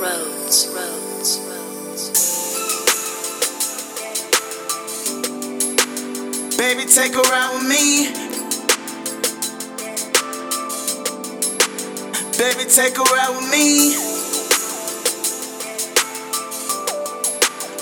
roads, 0.00 0.68
roads, 0.74 1.38
roads. 1.48 2.10
Baby, 6.56 6.84
take 6.86 7.14
a 7.14 7.22
ride 7.22 7.52
with 7.54 7.68
me. 7.68 8.12
Baby, 12.38 12.64
take 12.70 12.96
a 12.98 13.02
ride 13.02 13.30
with 13.36 13.50
me. 13.50 13.96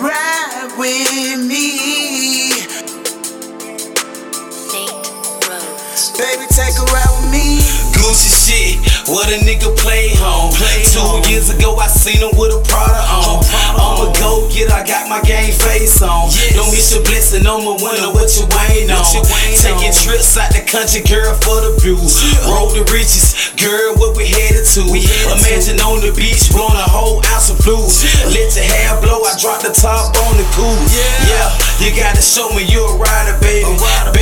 Ride 0.00 0.70
with 0.78 1.40
me. 1.46 2.50
Nick 4.70 4.94
Roads. 5.48 6.10
Baby, 6.18 6.46
take 6.54 6.76
a 6.78 6.84
ride 6.92 7.12
with 7.18 7.30
me. 7.32 7.58
Gucci 7.98 8.30
shit, 8.46 8.78
what 9.08 9.28
a 9.28 9.38
nigga 9.44 9.76
play 9.78 10.14
home. 10.16 10.52
Play 10.54 10.84
Two 10.84 11.00
home. 11.00 11.24
years 11.24 11.50
ago, 11.50 11.76
I 11.76 11.87
seen 12.08 12.24
him 12.24 12.32
with 12.40 12.56
a 12.56 12.60
Prada 12.64 13.04
on. 13.20 13.44
I'm 13.76 14.08
a 14.08 14.08
go 14.16 14.48
get, 14.48 14.72
I 14.72 14.80
got 14.80 15.12
my 15.12 15.20
game 15.20 15.52
face 15.52 16.00
on. 16.00 16.32
Yes. 16.32 16.56
Don't 16.56 16.72
miss 16.72 16.88
your 16.96 17.04
blessing, 17.04 17.44
I'm 17.44 17.60
a 17.68 17.76
winner, 17.76 18.08
what 18.16 18.32
you 18.32 18.48
weighing 18.48 18.88
on? 18.88 19.04
You 19.12 19.20
Taking 19.60 19.92
on? 19.92 20.04
trips 20.04 20.32
out 20.40 20.48
the 20.56 20.64
country, 20.64 21.04
girl, 21.04 21.36
for 21.44 21.60
the 21.60 21.76
view. 21.84 22.00
Roll 22.48 22.72
the 22.72 22.84
riches, 22.88 23.52
girl, 23.60 23.92
what 24.00 24.16
we 24.16 24.24
headed 24.24 24.64
to. 24.72 24.88
We 24.88 25.04
headed 25.04 25.36
to. 25.36 25.44
Imagine 25.44 25.78
on 25.84 26.00
the 26.00 26.12
beach, 26.16 26.48
blowing 26.48 26.80
a 26.80 26.88
whole 26.88 27.20
ounce 27.36 27.52
of 27.52 27.60
blue. 27.60 27.84
Let 28.32 28.56
your 28.56 28.64
hair 28.64 28.96
blow, 29.04 29.20
I 29.28 29.36
drop 29.36 29.60
the 29.60 29.72
top 29.74 30.16
on 30.16 30.32
the 30.40 30.46
cool. 30.56 30.72
Yeah. 30.88 31.28
yeah, 31.28 31.84
you 31.84 31.90
gotta 31.92 32.24
show 32.24 32.48
me 32.56 32.64
you 32.64 32.80
a 32.88 32.94
rider, 32.96 33.36
baby. 33.44 33.68
A 33.68 33.72
rider, 33.76 34.12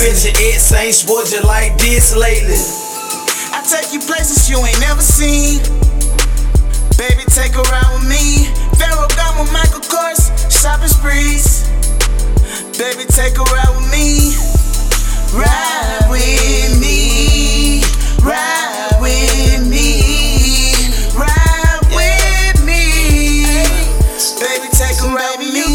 bet 0.00 0.24
your 0.24 0.32
ex 0.48 0.72
ain't 0.72 0.94
spoiled 0.94 1.30
you 1.30 1.42
like 1.42 1.76
this 1.76 2.16
lately. 2.16 2.56
I 3.52 3.60
take 3.68 3.92
you 3.92 4.00
places 4.00 4.48
you 4.48 4.56
ain't 4.56 4.80
never 4.80 5.02
seen. 5.02 5.60
Baby, 6.96 7.24
take 7.28 7.52
a 7.52 7.62
ride 7.68 7.92
with 7.92 8.08
me. 8.08 8.48
Ferragamo, 8.80 9.44
Michael 9.52 9.84
Kors, 9.92 10.32
shopping 10.48 10.88
sprees. 10.88 11.68
Baby, 12.80 13.04
take 13.12 13.36
a 13.36 13.44
ride 13.52 13.72
with 13.76 13.92
me. 13.92 14.32
Ride 15.36 16.08
with 16.08 16.80
me. 16.80 17.84
Ride 18.24 18.96
with 19.04 19.68
me. 19.68 20.80
Ride 21.12 21.80
with 21.92 22.56
me. 22.64 23.52
Baby, 24.40 24.68
take 24.72 24.96
a 25.04 25.12
ride 25.12 25.36
with 25.38 25.52
me. 25.52 25.69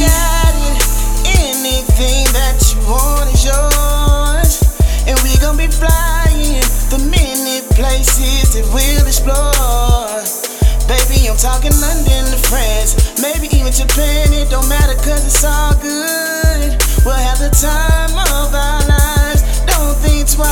that 13.76 13.98
you're 14.32 14.44
it 14.44 14.50
don't 14.50 14.68
matter 14.70 14.96
cause 15.04 15.26
it's 15.26 15.44
all 15.44 15.74
good. 15.84 16.80
We'll 17.04 17.16
have 17.16 17.40
the 17.40 17.52
time 17.52 18.16
of 18.16 18.54
our 18.56 18.82
lives, 18.88 19.44
don't 19.68 19.96
think 20.00 20.30
twice. 20.32 20.48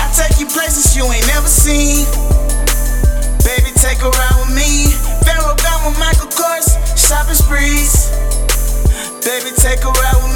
I 0.00 0.06
take 0.16 0.40
you 0.40 0.46
places 0.46 0.96
you 0.96 1.04
ain't 1.04 1.26
never 1.26 1.48
seen. 1.48 2.06
Baby, 3.44 3.72
take 3.76 4.00
a 4.00 4.08
ride 4.08 4.36
with 4.40 4.54
me. 4.56 4.96
Ferragamo 5.28 5.92
with 5.92 5.98
Michael 5.98 6.32
Kors, 6.32 6.72
shopping 6.96 7.36
sprees. 7.36 8.08
Baby, 9.24 9.52
take 9.56 9.84
a 9.84 9.90
ride 9.90 10.16
with 10.22 10.28
me. 10.28 10.33